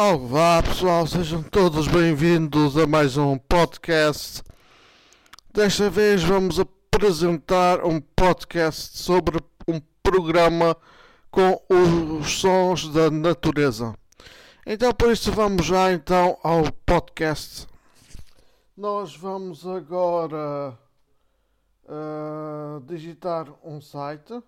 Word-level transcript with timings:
Olá 0.00 0.62
pessoal, 0.62 1.04
sejam 1.08 1.42
todos 1.42 1.88
bem-vindos 1.88 2.76
a 2.76 2.86
mais 2.86 3.16
um 3.16 3.36
podcast. 3.36 4.44
Desta 5.52 5.90
vez 5.90 6.22
vamos 6.22 6.60
apresentar 6.60 7.84
um 7.84 8.00
podcast 8.00 8.96
sobre 8.96 9.40
um 9.66 9.80
programa 10.00 10.76
com 11.32 11.60
os 11.68 12.30
sons 12.30 12.88
da 12.92 13.10
natureza. 13.10 13.92
Então 14.64 14.94
por 14.94 15.10
isso 15.10 15.32
vamos 15.32 15.66
já 15.66 15.92
então 15.92 16.38
ao 16.44 16.70
podcast. 16.86 17.66
Nós 18.76 19.16
vamos 19.16 19.66
agora 19.66 20.78
uh, 21.82 22.80
digitar 22.86 23.52
um 23.64 23.80
site. 23.80 24.40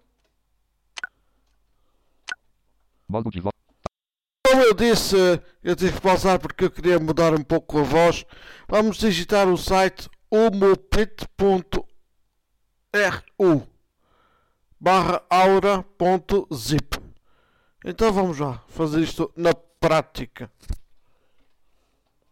Modo 3.09 3.29
de. 3.31 3.50
Como 4.51 4.63
eu 4.63 4.75
disse, 4.75 5.15
eu 5.63 5.77
tive 5.77 5.93
que 5.93 6.01
pausar 6.01 6.41
porque 6.41 6.65
eu 6.65 6.71
queria 6.73 6.99
mudar 6.99 7.33
um 7.33 7.43
pouco 7.45 7.79
a 7.79 7.83
voz. 7.85 8.27
Vamos 8.69 8.97
digitar 8.97 9.47
o 9.49 9.57
site 9.57 10.11
humopit.ru 10.29 11.87
barra 14.81 15.23
aura.zip. 15.31 16.99
Então 17.85 18.13
vamos 18.13 18.41
lá 18.41 18.61
fazer 18.67 19.01
isto 19.03 19.33
na 19.37 19.55
prática. 19.55 20.51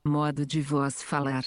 Modo 0.05 0.45
de 0.45 0.61
voz 0.61 1.01
falar. 1.01 1.45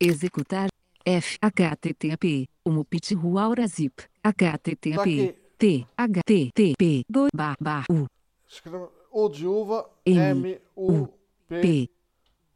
Executar. 0.00 0.70
F 1.04 1.36
HTTP. 1.42 2.48
Umupit.ru 2.64 3.38
aurazip. 3.38 4.02
HTTP. 4.24 5.36
T 5.58 5.86
HTTP. 5.94 7.04
2 7.06 7.30
barra 7.34 7.84
U. 7.90 8.06
Escreve 8.48 8.99
U 9.12 9.28
de 9.28 9.46
uva, 9.46 9.90
M, 10.06 10.60
U, 10.76 11.08
P, 11.48 11.90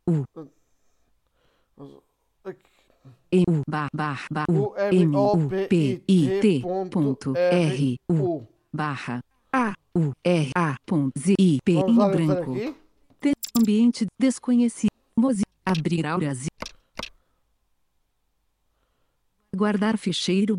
U 0.06 0.24
E 3.32 3.42
U 3.48 3.62
bar 3.68 3.88
bar 3.92 4.26
bar 4.30 4.46
U, 4.48 4.72
M, 4.76 5.16
O, 5.16 5.48
P, 5.68 6.02
I, 6.06 6.40
T, 6.40 6.60
ponto, 6.90 7.34
R, 7.36 7.96
U 8.08 8.46
barra 8.72 9.22
A 9.52 9.74
U 9.96 10.12
R 10.22 10.50
A 10.54 10.76
ponto 10.86 11.18
Z 11.18 11.34
I 11.38 11.58
P 11.64 11.72
em 11.72 11.94
branco. 11.94 12.54
ambiente 13.56 14.06
desconhecido. 14.18 14.90
Mozilla 15.16 15.46
abrir 15.64 16.06
auras. 16.06 16.46
Guardar 19.54 19.96
ficheiro. 19.96 20.58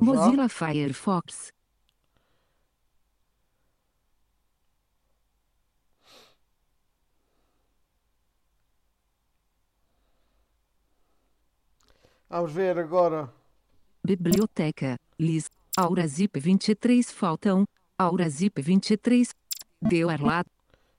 Mozilla 0.00 0.48
Firefox. 0.48 1.52
Vamos 12.30 12.52
ver 12.52 12.78
agora. 12.78 13.28
Biblioteca, 14.04 14.96
list, 15.18 15.50
Aurazip 15.76 16.38
23 16.38 17.10
faltam, 17.10 17.66
Aurazip 17.98 18.62
23, 18.62 19.34
deu 19.82 20.06
lá. 20.06 20.44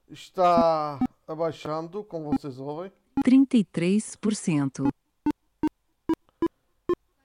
Está 0.09 0.99
abaixando, 1.25 2.03
como 2.03 2.31
vocês 2.31 2.59
ouvem. 2.59 2.91
33%, 3.25 4.91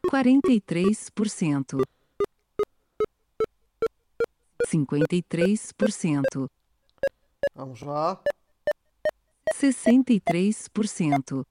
43%, 0.08 1.82
53%, 4.68 6.48
Vamos 7.56 7.80
lá. 7.80 8.20
63%, 9.52 11.44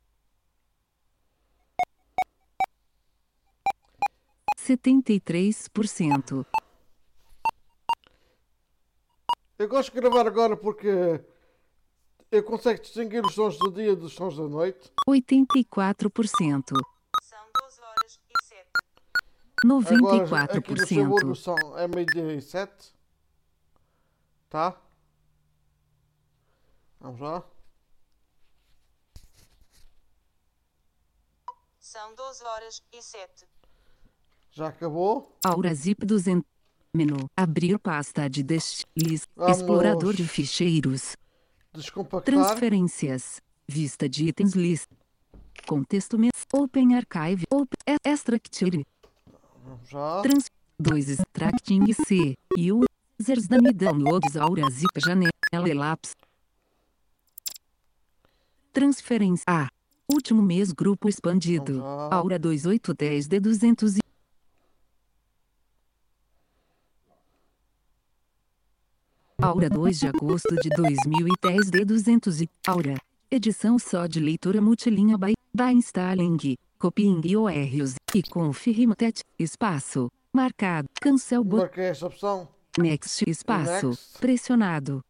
73%. 4.66 6.46
Eu 9.58 9.70
gosto 9.70 9.94
de 9.94 10.02
gravar 10.02 10.28
agora 10.28 10.58
porque 10.58 11.24
eu 12.32 12.44
consigo 12.44 12.82
distinguir 12.82 13.24
os 13.24 13.34
sons 13.36 13.58
do 13.58 13.72
dia 13.72 13.96
dos 13.96 14.14
sons 14.14 14.36
da 14.36 14.48
noite. 14.48 14.92
84%, 15.08 16.74
São 17.22 17.46
12 17.62 17.82
horas 17.82 18.20
e 18.28 18.44
7. 18.44 18.68
Agora, 19.64 20.58
aqui 20.58 20.74
94%, 20.74 21.36
são 21.36 21.56
é 21.78 21.88
meio-dia 21.88 22.34
e 22.34 22.42
sete. 22.42 22.94
Tá? 24.50 24.76
Vamos 27.00 27.22
lá. 27.22 27.44
São 31.80 32.16
12 32.16 32.44
horas 32.44 32.84
e 32.92 33.02
7. 33.02 33.46
Já 34.56 34.68
acabou. 34.68 35.38
Aurazip 35.44 36.06
200. 36.06 36.42
Menu. 36.96 37.30
Abrir 37.36 37.78
pasta 37.78 38.30
de. 38.30 38.42
Vamos. 39.36 39.58
Explorador 39.58 40.16
de 40.16 40.26
ficheiros. 40.26 41.18
Descompactar. 41.74 42.34
Transferências. 42.34 43.42
Vista 43.68 44.08
de 44.08 44.28
itens 44.28 44.54
list. 44.54 44.90
Contexto 45.68 46.18
mes. 46.18 46.32
Open 46.54 46.96
Archive. 46.96 47.44
Open 47.52 47.98
Extractive. 48.06 48.86
Vamos 49.62 49.90
já. 49.90 50.22
Trans. 50.22 50.46
2 50.80 51.10
Extracting 51.10 51.94
C. 51.94 52.38
E 52.58 52.72
Users 52.72 53.48
da 53.48 53.58
Downloads 53.58 54.38
Aurazip 54.38 54.88
Janela 54.98 55.70
Elapse. 55.70 56.16
Transferência 58.72 59.44
A. 59.48 59.70
Último 60.10 60.42
mês 60.42 60.72
grupo 60.72 61.10
expandido. 61.10 61.80
Lá. 61.80 62.10
Aura 62.14 62.40
2810 62.40 63.28
de 63.28 63.40
200 63.40 63.96
Aura 69.46 69.70
2 69.70 70.00
de 70.00 70.08
agosto 70.08 70.56
de 70.56 70.70
2010 70.70 71.70
de 71.70 71.86
200 71.86 72.42
e 72.42 72.50
Aura. 72.66 72.96
Edição 73.30 73.78
só 73.78 74.08
de 74.08 74.20
leitura 74.20 74.60
multilinha 74.60 75.20
by, 75.20 75.34
by 75.54 75.72
installing, 75.72 76.56
copying 76.80 77.22
URLs 77.36 77.94
e 78.16 78.24
confirmatet, 78.24 79.22
espaço, 79.38 80.12
marcado, 80.34 80.88
cancel 81.00 81.44
botão, 81.44 81.66
Marquei 81.68 81.84
esta 81.86 82.08
opção. 82.08 82.48
next, 82.76 83.24
espaço, 83.30 83.90
Next. 83.90 84.18
pressionado, 84.20 85.04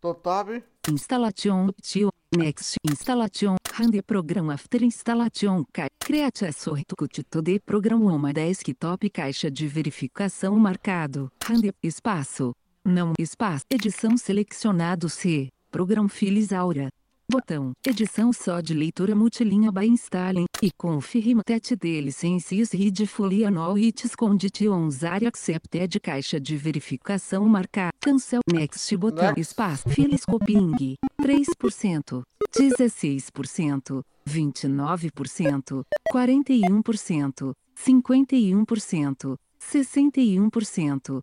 Dou 0.00 0.14
tab. 0.14 0.62
installation. 0.90 1.66
Option, 1.68 2.08
next, 2.34 2.76
installation, 2.90 3.56
rande 3.74 4.00
program 4.00 4.50
after 4.50 4.82
installation, 4.82 5.66
create 5.98 6.46
a 6.46 6.50
sortucutito 6.52 7.42
de 7.42 7.60
programa 7.60 8.10
uma 8.14 8.32
desktop 8.32 9.10
caixa 9.10 9.50
de 9.50 9.66
verificação 9.68 10.58
marcado, 10.58 11.30
rande, 11.46 11.74
espaço, 11.82 12.54
não, 12.84 13.14
espaço, 13.18 13.64
edição 13.70 14.16
selecionado 14.16 15.08
C, 15.08 15.48
program 15.70 16.06
files 16.08 16.52
aura. 16.52 16.88
Botão, 17.30 17.72
edição 17.86 18.30
só 18.34 18.60
de 18.60 18.74
leitura 18.74 19.14
multilinha 19.14 19.72
by 19.72 19.86
installing, 19.86 20.44
e 20.62 20.70
confirma 20.76 21.42
tet 21.42 21.74
de 21.74 22.00
licences 22.02 22.72
read 22.72 23.06
fully 23.06 23.46
annual 23.46 23.78
its 23.78 24.14
conditions 24.14 25.02
are 25.02 25.26
accepted 25.26 25.98
caixa 26.00 26.38
de 26.38 26.54
verificação 26.58 27.48
marcar, 27.48 27.90
cancel, 27.98 28.40
next 28.52 28.94
botão, 28.98 29.28
Next. 29.28 29.40
espaço, 29.40 29.88
files 29.88 30.26
copying, 30.26 30.96
3%, 31.22 32.22
16%, 32.54 34.02
29%, 34.28 35.82
41%, 36.12 37.52
51%, 37.74 39.36
61%, 39.58 41.22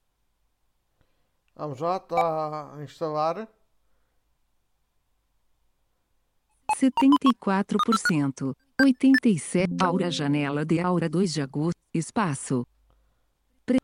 Vamos 1.61 1.77
já. 1.77 1.97
Está 1.97 2.73
a 2.73 2.83
instalar. 2.83 3.47
74%, 6.75 8.55
87%, 8.81 9.67
Aura 9.79 10.09
Janela 10.09 10.65
de 10.65 10.79
Aura 10.79 11.07
2 11.07 11.33
de 11.33 11.41
agosto, 11.43 11.77
espaço. 11.93 12.65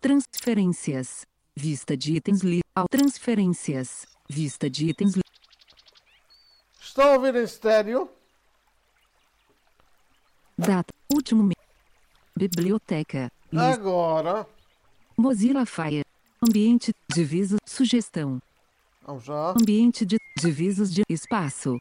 Transferências, 0.01 1.23
vista 1.55 1.95
de 1.95 2.15
itens 2.15 2.41
li, 2.41 2.61
transferências, 2.89 4.07
vista 4.27 4.67
de 4.67 4.87
itens 4.89 5.13
li, 5.15 5.21
Estão 6.81 7.11
a 7.11 7.13
ouvir 7.13 7.35
em 7.35 7.43
estéreo. 7.43 8.09
data, 10.57 10.91
último 11.13 11.43
mês. 11.43 11.53
Biblioteca, 12.35 13.31
lista, 13.51 13.73
Agora. 13.73 14.47
Mozilla 15.15 15.65
Fire, 15.65 16.06
ambiente, 16.41 16.93
divisos, 17.13 17.59
sugestão, 17.65 18.41
Vamos 19.05 19.23
já. 19.23 19.51
ambiente 19.51 20.05
de, 20.05 20.17
divisos 20.37 20.93
de, 20.93 21.03
espaço. 21.09 21.79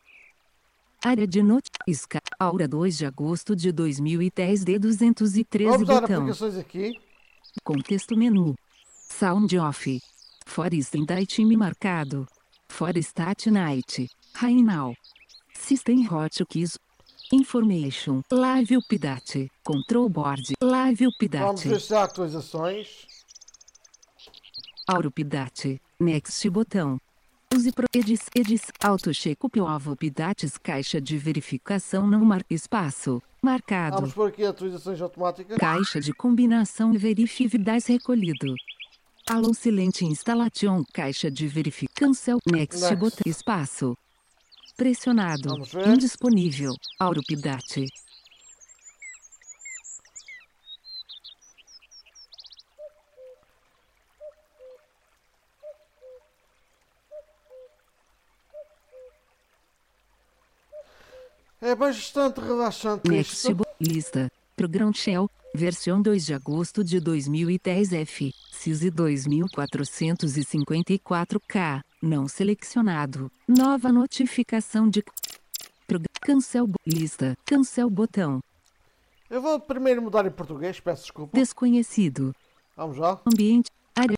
Área 1.05 1.27
de 1.27 1.43
notícia, 1.43 2.21
Aura 2.39 2.67
2 2.67 2.97
de 2.99 3.07
agosto 3.07 3.55
de 3.55 3.71
2010 3.71 4.65
de 4.65 4.79
213 4.79 5.71
Vamos 5.71 5.87
botão. 5.87 6.17
aplicações 6.17 6.57
aqui. 6.57 6.99
Contexto 7.63 8.17
menu. 8.17 8.55
Sound 9.09 9.57
off. 9.59 10.01
Forest 10.47 10.97
em 10.97 11.25
time 11.25 11.57
marcado. 11.57 12.27
Forestat 12.69 13.51
Night. 13.51 14.09
Rainal. 14.35 14.95
System 15.55 16.07
Hotkeys. 16.07 16.79
Information. 17.33 18.23
Live 18.31 18.77
Update. 18.77 19.51
Control 19.65 20.09
Board. 20.09 20.55
Live 20.63 21.05
Vamos 21.05 21.61
Update. 21.63 21.81
se 21.81 21.95
há 21.95 22.05
atualizações. 22.05 23.16
Auro 24.89 25.09
Update. 25.09 25.81
Next 25.99 26.49
botão. 26.49 27.01
Use 27.53 27.73
pro 27.73 27.87
edis 27.93 28.21
edis 28.37 28.63
auto 28.81 29.13
check 29.13 29.39
ovo 29.43 29.93
updates 29.93 30.57
caixa 30.59 31.01
de 31.01 31.17
verificação 31.19 32.07
não 32.07 32.25
mar 32.25 32.45
espaço 32.51 33.23
marcado 33.43 33.97
Vamos 33.97 34.15
por 34.15 34.29
aqui 34.29 34.45
atualizações 34.45 35.01
automáticas. 35.01 35.57
caixa 35.57 36.01
de 36.01 36.13
combinação 36.13 36.93
verifique 36.93 37.57
das 37.57 37.87
recolhido 37.87 38.55
alô 39.29 39.55
silente 39.55 40.05
installation 40.05 40.85
caixa 40.93 41.31
de 41.31 41.47
verificação 41.47 42.09
cancel 42.09 42.39
next, 42.51 42.81
Next. 42.81 42.97
botão 42.97 43.23
espaço 43.27 43.97
pressionado 44.77 45.55
indisponível 45.87 46.75
auro 46.99 47.21
É 61.61 61.75
bastante 61.75 62.41
relaxante 62.41 63.03
bo- 63.55 63.65
lista. 63.81 64.31
Programa 64.55 64.93
Shell, 64.93 65.29
versão 65.55 66.01
2 66.01 66.25
de 66.27 66.35
agosto 66.35 66.85
de 66.85 67.01
2010 67.01 67.93
F, 67.93 68.33
CISI 68.53 68.91
2454K, 68.91 71.83
não 72.03 72.29
selecionado. 72.29 73.31
Nova 73.47 73.93
notificação 73.93 74.89
de 74.89 75.05
Cancel 76.21 76.69
lista, 76.85 77.37
cancel 77.45 77.89
botão, 77.89 78.41
Eu 79.31 79.41
vou 79.41 79.61
primeiro 79.61 80.03
mudar 80.03 80.27
em 80.27 80.31
português, 80.31 80.81
peço 80.81 81.03
desculpa. 81.03 81.39
desconhecido, 81.39 82.35
Vamos 82.77 82.97
lá. 82.97 83.21
ambiente, 83.25 83.71
área. 83.95 84.17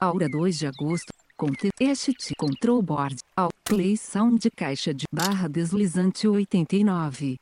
Aura 0.00 0.28
2 0.28 0.58
de 0.58 0.66
agosto, 0.68 1.12
conte 1.40 1.70
este 1.80 2.34
control 2.36 2.82
board, 2.82 3.16
ao 3.34 3.48
play 3.64 3.96
sound 3.96 4.38
de 4.38 4.50
caixa 4.50 4.92
de 4.92 5.06
barra 5.10 5.48
deslizante 5.48 6.28
89. 6.28 7.38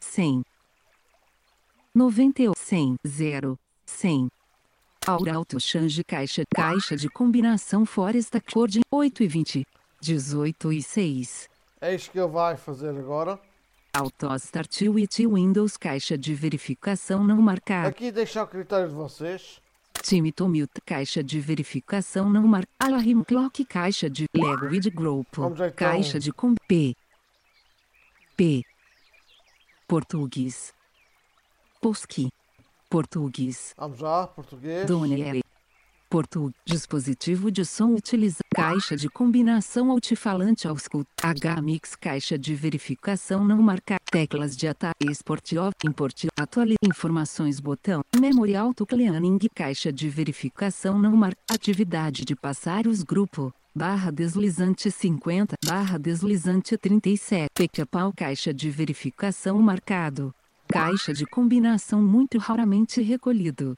100. 0.00 0.42
90 1.94 2.52
100 2.56 2.96
0 3.06 3.56
100. 3.86 4.28
Aura 5.06 5.36
Auto 5.36 5.60
Change 5.60 6.02
caixa 6.02 6.42
caixa 6.52 6.96
de 6.96 7.08
combinação 7.08 7.86
Foresta 7.86 8.40
Code 8.40 8.80
8 8.90 9.22
e 9.22 9.28
20 9.28 9.66
18 10.00 10.72
e 10.72 10.82
6. 10.82 11.48
É 11.80 11.94
isto 11.94 12.10
que 12.10 12.18
ele 12.18 12.26
vai 12.26 12.56
fazer 12.56 12.90
agora. 12.90 13.38
Auto 13.92 14.34
Start 14.34 14.80
Windows 14.80 15.76
caixa 15.76 16.18
de 16.18 16.34
verificação 16.34 17.22
não 17.22 17.40
marcada. 17.40 17.86
Aqui 17.86 18.10
deixar 18.10 18.42
o 18.42 18.48
critério 18.48 18.88
de 18.88 18.94
vocês. 18.94 19.62
Time 20.02 20.32
to 20.32 20.48
mute 20.48 20.80
caixa 20.84 21.22
de 21.22 21.40
verificação 21.40 22.30
não 22.30 22.46
marcada. 22.46 22.68
Alarm 22.78 23.22
Clock 23.22 23.64
caixa 23.64 24.08
de 24.08 24.26
Language 24.34 24.90
Group. 24.90 25.26
Vamos 25.36 25.60
então. 25.60 25.70
Caixa 25.72 26.18
de 26.18 26.32
com 26.32 26.54
P. 26.66 26.94
P. 28.36 28.62
Português. 29.86 30.72
Posqui. 31.80 32.30
Português. 32.88 33.74
Vamos 33.76 34.00
lá, 34.00 34.26
português. 34.26 34.86
Português. 36.08 36.54
Dispositivo 36.64 37.50
de 37.50 37.64
som 37.64 37.94
utiliza. 37.94 38.38
Caixa 38.54 38.96
de 38.96 39.08
combinação 39.08 39.90
altifalante 39.90 40.66
ao 40.66 40.74
escuta. 40.74 41.10
H-Mix. 41.22 41.94
Caixa 41.96 42.38
de 42.38 42.54
verificação 42.54 43.44
não 43.44 43.60
marcar. 43.60 43.97
Teclas 44.10 44.56
de 44.56 44.66
ata. 44.66 44.92
Export 45.00 45.56
off. 45.58 45.74
Import. 45.84 46.26
Atualiza. 46.38 46.78
Informações. 46.84 47.60
Botão. 47.60 48.02
Memory 48.18 48.56
auto 48.56 48.86
cleaning. 48.86 49.38
Caixa 49.54 49.92
de 49.92 50.08
verificação 50.08 50.98
não 50.98 51.14
marcar. 51.16 51.38
Atividade 51.50 52.24
de 52.24 52.34
passarinhos. 52.34 53.02
Grupo. 53.02 53.52
Barra 53.74 54.10
deslizante 54.10 54.90
50. 54.90 55.56
Barra 55.64 55.98
deslizante 55.98 56.76
37. 56.76 57.48
Pica-pau. 57.54 58.12
Caixa 58.16 58.52
de 58.52 58.70
verificação 58.70 59.60
marcado. 59.60 60.34
Caixa 60.68 61.12
de 61.12 61.24
combinação 61.26 62.02
muito 62.02 62.38
raramente 62.38 63.00
recolhido. 63.02 63.76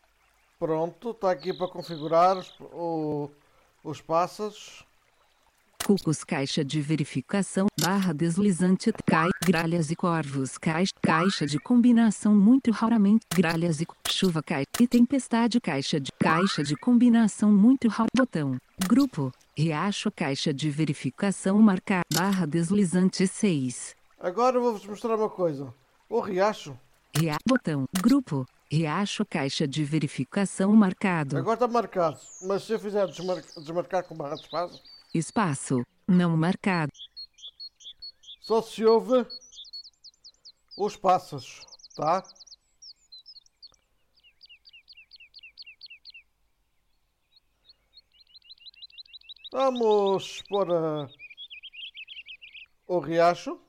Pronto, 0.58 1.10
está 1.10 1.30
aqui 1.30 1.52
para 1.52 1.68
configurar 1.68 2.36
os, 2.36 2.52
o- 2.72 3.30
os 3.82 4.00
passos. 4.00 4.84
Cucos 5.86 6.22
caixa 6.22 6.62
de 6.62 6.80
verificação, 6.82 7.66
barra 7.80 8.12
deslizante, 8.12 8.92
cai, 9.06 9.30
gralhas 9.50 9.90
e 9.90 9.96
corvos, 9.96 10.56
caixa, 10.56 10.92
caixa 11.02 11.44
de 11.44 11.58
combinação 11.58 12.36
muito 12.36 12.70
raramente, 12.70 13.26
gralhas 13.34 13.80
e 13.80 13.86
chuva 14.08 14.40
cai, 14.40 14.64
e 14.78 14.86
tempestade 14.86 15.60
caixa 15.60 15.98
de 15.98 16.12
caixa 16.12 16.62
de 16.62 16.76
combinação 16.76 17.50
muito 17.50 17.88
raro, 17.88 18.08
botão, 18.16 18.56
grupo, 18.86 19.32
riacho 19.58 20.08
caixa 20.12 20.54
de 20.54 20.70
verificação 20.70 21.60
marcar, 21.60 22.02
barra 22.14 22.46
deslizante 22.46 23.26
6, 23.26 23.96
Agora 24.20 24.56
eu 24.58 24.62
vou-vos 24.62 24.84
mostrar 24.86 25.16
uma 25.16 25.30
coisa. 25.30 25.74
O 26.08 26.20
riacho, 26.20 26.78
ria, 27.16 27.36
botão, 27.48 27.86
grupo, 28.00 28.46
riacho 28.70 29.24
caixa 29.24 29.66
de 29.66 29.82
verificação 29.82 30.72
marcado, 30.74 31.38
agora 31.38 31.54
está 31.54 31.66
marcado. 31.66 32.20
Mas 32.42 32.62
se 32.62 32.72
eu 32.72 32.78
fizer 32.78 33.04
desmar- 33.08 33.42
desmarcar 33.56 34.04
com 34.04 34.14
barra 34.14 34.36
de 34.36 34.42
espaço, 34.42 34.82
espaço, 35.12 35.82
não 36.06 36.36
marcado, 36.36 36.92
só 38.42 38.60
se 38.60 38.84
ouve 38.84 39.24
os 40.84 40.96
passos, 40.96 41.60
tá? 41.94 42.22
Vamos 49.52 50.42
pôr 50.48 50.70
eh, 50.70 51.08
o 52.86 52.98
riacho 52.98 53.60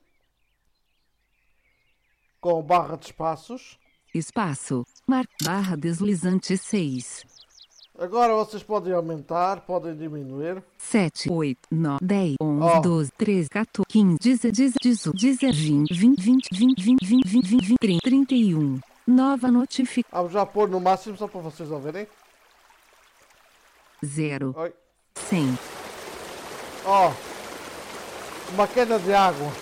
com 2.40 2.62
barra 2.62 2.96
de 2.96 3.06
espaços. 3.06 3.78
espaço, 4.14 4.84
mar, 5.06 5.26
barra 5.42 5.76
deslizante 5.76 6.56
6. 6.56 7.31
Agora 7.98 8.34
vocês 8.34 8.62
podem 8.62 8.92
aumentar, 8.92 9.60
podem 9.60 9.94
diminuir. 9.94 10.62
7, 10.78 11.30
8, 11.30 11.58
9, 11.70 11.98
10, 12.02 12.36
11, 12.40 12.80
12, 12.80 13.12
13, 13.18 13.48
14, 13.50 13.86
15, 13.86 14.18
16, 14.18 14.72
18, 14.82 15.16
19, 15.18 15.84
20, 15.90 15.94
20, 15.94 16.22
20, 16.24 16.82
20, 16.82 17.06
20, 17.06 17.26
20, 17.26 17.66
20, 17.66 17.78
30, 17.78 18.00
31. 18.02 18.80
Nova 19.06 19.50
notificação. 19.50 20.26
Ah, 20.26 20.28
já 20.28 20.46
pôr 20.46 20.68
no 20.68 20.80
máximo 20.80 21.16
só 21.16 21.28
para 21.28 21.40
vocês 21.42 21.70
ouvirem. 21.70 22.06
0. 24.04 24.54
100. 25.14 25.58
Ó. 26.86 27.12
Uma 28.54 28.66
queda 28.66 28.98
de 28.98 29.12
água. 29.12 29.52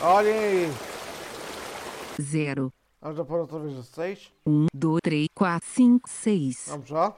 Olhem 0.00 0.38
aí. 0.38 0.72
0. 2.20 2.72
Vamos 3.06 3.18
já 3.18 3.24
pôr 3.24 3.38
outra 3.38 3.60
vez 3.60 3.78
a 3.78 3.82
6. 3.84 4.32
1, 4.44 4.66
2, 4.74 5.00
3, 5.00 5.28
4, 5.32 5.68
5, 5.74 6.10
6. 6.10 6.64
Vamos 6.66 6.88
já. 6.88 7.14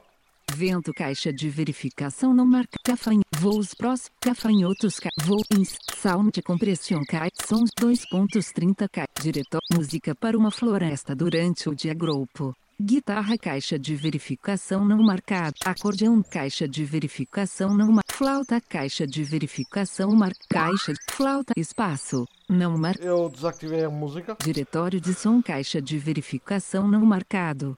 Vento 0.53 0.93
caixa 0.93 1.33
de 1.33 1.49
verificação 1.49 2.31
não 2.31 2.45
marca 2.45 2.77
cafanho. 2.83 3.21
Voos 3.39 3.73
próximos. 3.73 4.11
Cafanhotos 4.21 4.99
ca 4.99 5.09
voo 5.19 5.41
ins. 5.51 5.75
Sound 5.95 6.43
compressão 6.43 7.01
cai. 7.07 7.29
Sons 7.43 7.71
2.30 7.79 8.87
cai. 8.91 9.07
Diretor. 9.19 9.61
Música 9.73 10.13
para 10.13 10.37
uma 10.37 10.51
floresta 10.51 11.15
durante 11.15 11.67
o 11.67 11.73
dia 11.73 11.95
grupo. 11.95 12.53
Guitarra 12.79 13.35
caixa 13.35 13.79
de 13.79 13.95
verificação 13.95 14.85
não 14.85 14.99
marcada. 14.99 15.55
Acordeão 15.65 16.21
caixa 16.21 16.67
de 16.67 16.85
verificação 16.85 17.75
não 17.75 17.87
marcada. 17.87 18.08
Flauta 18.19 18.59
caixa 18.59 19.07
de 19.07 19.23
verificação 19.23 20.11
mar 20.11 20.33
Caixa 20.49 20.91
flauta 21.09 21.53
espaço. 21.55 22.27
Não 22.49 22.77
marcado. 22.77 23.07
Eu 23.07 23.29
desativei 23.29 23.85
a 23.85 23.89
música. 23.89 24.35
Diretório 24.43 24.99
de 24.99 25.13
som 25.13 25.41
caixa 25.41 25.81
de 25.81 25.97
verificação 25.97 26.85
não 26.85 27.05
marcado. 27.05 27.77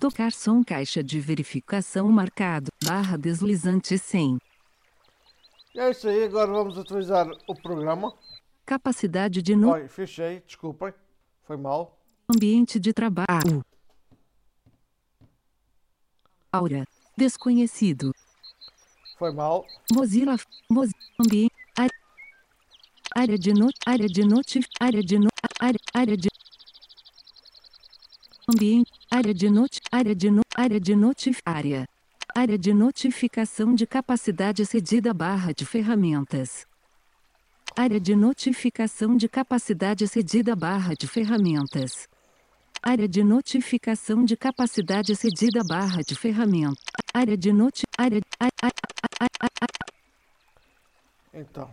Tocar 0.00 0.32
som 0.32 0.64
caixa 0.64 1.02
de 1.02 1.20
verificação 1.20 2.10
marcado. 2.10 2.70
Barra 2.82 3.18
deslizante 3.18 3.98
100. 3.98 4.38
E 5.74 5.80
é 5.80 5.90
isso 5.90 6.08
aí. 6.08 6.24
Agora 6.24 6.50
vamos 6.50 6.78
atualizar 6.78 7.28
o 7.46 7.54
programa. 7.54 8.14
Capacidade 8.64 9.42
de 9.42 9.54
no 9.54 9.72
Oi, 9.72 9.86
fechei. 9.86 10.40
Desculpem. 10.46 10.94
Foi 11.42 11.58
mal. 11.58 12.00
ambiente 12.34 12.80
de 12.80 12.94
trabalho. 12.94 13.62
Aura. 16.50 16.86
Desconhecido. 17.14 18.14
Foi 19.18 19.32
mal. 19.32 19.66
Mozilla. 19.92 20.36
Moz, 20.70 20.90
ambiente. 21.20 21.52
Área, 21.76 21.90
área 23.16 23.38
de 23.38 23.52
not. 23.52 23.74
Área 23.84 24.06
de 24.06 24.24
notif. 24.24 24.66
Área 24.80 25.02
de 25.02 25.18
no. 25.18 25.28
Área, 25.58 25.80
área 25.92 26.16
de. 26.16 26.28
Ambiente. 28.48 28.92
Área 29.10 29.34
de 29.34 29.50
not. 29.50 29.80
Área 29.90 30.14
de 30.14 30.30
no. 30.30 30.42
Área 30.56 30.78
de 30.78 30.94
notif. 30.94 31.40
Área. 31.44 31.88
Área 32.34 32.56
de 32.56 32.72
notificação 32.72 33.74
de 33.74 33.86
capacidade 33.86 34.64
cedida 34.64 35.12
barra 35.12 35.52
de 35.52 35.66
ferramentas. 35.66 36.64
Área 37.76 37.98
de 37.98 38.14
notificação 38.14 39.16
de 39.16 39.28
capacidade 39.28 40.06
cedida 40.06 40.54
barra 40.54 40.94
de 40.94 41.08
ferramentas. 41.08 42.08
Área 42.80 43.08
de 43.08 43.24
notificação 43.24 44.24
de 44.24 44.36
capacidade 44.36 45.16
cedida 45.16 45.64
barra 45.64 46.02
de 46.02 46.14
ferramenta. 46.14 46.80
Área 47.18 47.36
de 47.36 47.52
noti... 47.52 47.82
Área... 47.98 48.20
Então, 51.34 51.68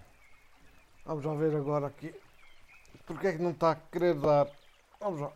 vamos 1.05 1.23
lá 1.23 1.35
ver 1.35 1.55
agora 1.55 1.85
aqui. 1.85 2.11
Porque 3.05 3.27
é 3.27 3.33
que 3.33 3.43
não 3.43 3.51
está 3.51 3.73
a 3.73 3.75
querer 3.75 4.15
dar? 4.15 4.47
Vamos 4.99 5.19
lá. 5.21 5.31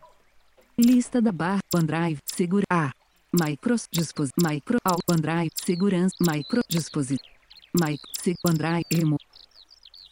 Lista 0.76 1.22
da 1.22 1.30
barra 1.30 1.60
OneDrive 1.72 2.18
segura 2.26 2.64
A. 2.72 2.90
Micros 3.32 3.86
dispos 3.88 4.30
micro 4.36 4.78
ao 4.84 4.98
OneDrive 5.08 5.52
segurança 5.54 6.16
micro 6.20 6.60
dispositivo. 6.68 7.36
Mic 7.80 8.00
sig 8.20 8.34
OneDrive 8.44 8.86
emo. 8.90 9.16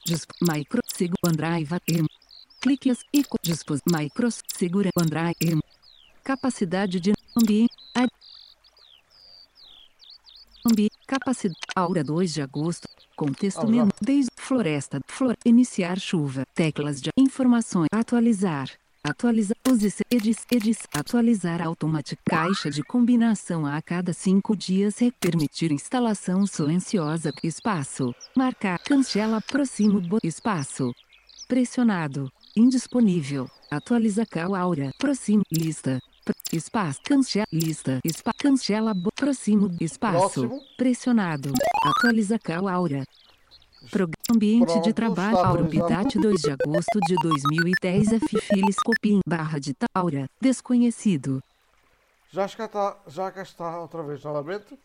Disp 0.06 0.30
micro 0.40 0.80
sig 0.86 1.10
OneDrive 1.26 1.74
emo. 1.88 2.08
Cliques 2.60 3.04
ico 3.12 3.36
dispos 3.42 3.80
micros 3.84 4.42
segura 4.46 4.90
OneDrive 4.96 5.34
emo. 5.40 5.62
Capacidade 6.22 7.00
de 7.00 7.12
ambiente 7.36 7.87
a- 10.68 10.72
ambiente 10.72 10.96
capacidade 11.06 11.58
aura 11.74 12.04
2 12.04 12.32
de 12.34 12.42
agosto 12.42 12.86
contexto 13.16 13.60
Vamos 13.62 13.76
lá. 13.76 13.82
menu 13.84 13.92
desde 14.00 14.30
floresta 14.36 15.00
flor 15.06 15.34
iniciar 15.44 15.98
chuva 15.98 16.44
teclas 16.54 17.00
de 17.00 17.10
informações 17.16 17.88
atualizar 17.92 18.68
Atualizar 19.04 19.56
use 19.66 19.94
edis, 20.10 20.38
edis, 20.50 20.78
atualizar 20.92 21.62
automática 21.62 22.20
caixa 22.28 22.68
de 22.68 22.82
combinação 22.82 23.64
a 23.64 23.80
cada 23.80 24.12
cinco 24.12 24.56
dias 24.56 25.00
permitir 25.12 25.70
instalação 25.70 26.44
silenciosa 26.46 27.32
espaço 27.46 28.12
marcar 28.36 28.78
cancela 28.80 29.40
próximo 29.40 30.00
bo- 30.00 30.18
espaço 30.22 30.92
pressionado 31.46 32.30
indisponível 32.56 33.48
atualiza 33.70 34.26
cal 34.26 34.54
aura 34.54 34.90
próximo 34.98 35.42
lista 35.50 36.00
espaço 36.52 37.00
cancela 37.04 37.46
lista 37.52 37.98
spa 38.06 38.32
cancela 38.38 38.94
próximo 39.14 39.70
espaço 39.80 40.40
Próximo. 40.42 40.60
pressionado 40.76 41.52
atualiza 41.84 42.38
cal 42.38 42.68
aura 42.68 43.04
Programa 43.90 44.14
Ambiente 44.34 44.66
Pronto, 44.66 44.84
de 44.84 44.92
Trabalho 44.92 45.38
atualizado. 45.38 45.64
Habitat 45.64 46.18
2 46.18 46.40
de 46.40 46.50
agosto 46.50 46.98
de 47.06 47.14
2010 47.22 48.12
F 48.14 48.40
Filis 48.40 48.76
Copim 48.84 49.20
barra 49.26 49.58
de 49.60 49.72
Taura 49.74 50.28
Desconhecido 50.40 51.40
Já 52.30 52.44
está, 52.44 52.96
já 53.06 53.30
cá 53.30 53.42
está 53.42 53.78
outra 53.78 54.02
vez 54.02 54.22
novamente. 54.24 54.78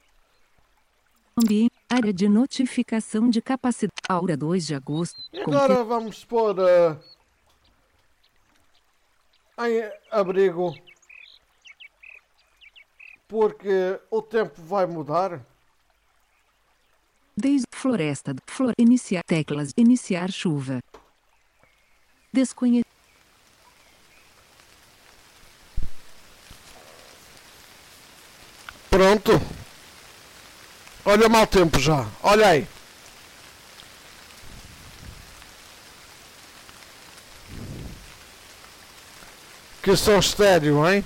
Ambiente 1.35 1.73
Área 1.89 2.13
de 2.13 2.29
Notificação 2.29 3.29
de 3.29 3.41
Capacidade 3.41 3.91
Aura 4.07 4.37
2 4.37 4.67
de 4.67 4.75
agosto 4.75 5.19
E 5.33 5.41
agora 5.41 5.83
vamos 5.83 6.23
pôr 6.23 6.55
eh, 6.59 6.95
em 9.59 9.91
abrigo. 10.11 10.75
Porque 13.33 13.99
o 14.11 14.21
tempo 14.21 14.61
vai 14.61 14.85
mudar. 14.85 15.43
Desde 17.35 17.65
Floresta 17.73 18.35
Flor 18.45 18.73
Iniciar 18.77 19.23
Teclas 19.25 19.71
Iniciar 19.75 20.31
chuva 20.31 20.83
Desconhecido 22.31 22.85
Pronto. 28.87 29.41
Olha 31.03 31.25
o 31.25 31.29
mau 31.31 31.47
tempo 31.47 31.79
já. 31.79 32.07
Olha 32.21 32.49
aí. 32.49 32.67
Que 39.81 39.97
som 39.97 40.19
estéreo, 40.19 40.87
hein? 40.87 41.03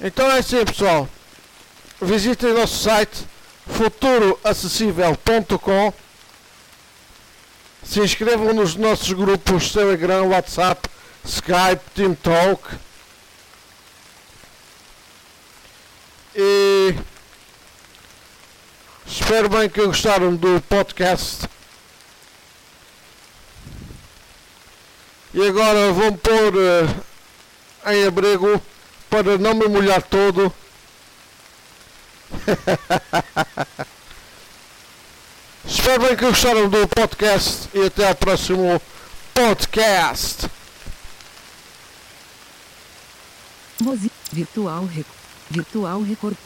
Então 0.00 0.30
é 0.30 0.38
assim, 0.38 0.64
pessoal. 0.64 1.08
Visitem 2.00 2.52
nosso 2.52 2.84
site 2.84 3.26
futuroacessível.com 3.66 5.92
Se 7.82 7.98
inscrevam 8.00 8.54
nos 8.54 8.76
nossos 8.76 9.12
grupos 9.12 9.72
Telegram, 9.72 10.28
WhatsApp, 10.28 10.88
Skype, 11.24 11.80
TeamTalk. 11.96 12.76
E 16.36 16.94
espero 19.04 19.48
bem 19.48 19.68
que 19.68 19.84
gostaram 19.84 20.36
do 20.36 20.60
podcast. 20.68 21.48
E 25.34 25.44
agora 25.44 25.92
vou 25.92 26.16
pôr 26.16 26.54
eh, 26.56 26.86
em 27.92 28.06
abrigo 28.06 28.62
para 29.08 29.38
não 29.38 29.54
me 29.54 29.68
molhar 29.68 30.02
todo. 30.02 30.52
espero 35.64 36.02
bem 36.02 36.16
que 36.16 36.26
gostaram 36.26 36.68
do 36.68 36.86
podcast 36.88 37.70
e 37.72 37.86
até 37.86 38.08
ao 38.08 38.14
próximo 38.14 38.82
podcast. 39.34 40.46
Virtual 44.32 44.84
Rec 44.84 45.06
Virtual 45.50 46.02
Record 46.02 46.36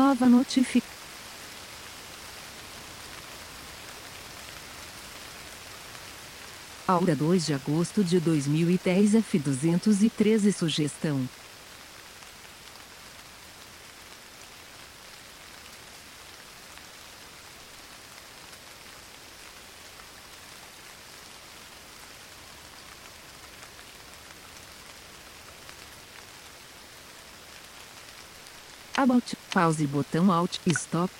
Nova 0.00 0.24
notificação. 0.24 0.90
Aura 6.88 7.14
2 7.14 7.44
de 7.44 7.52
agosto 7.52 8.02
de 8.02 8.18
2010 8.18 9.12
F213 9.12 10.52
Sugestão 10.54 11.28
About, 28.96 29.39
pause 29.60 29.86
botão 29.86 30.32
Alt, 30.32 30.58
Stop, 30.68 31.12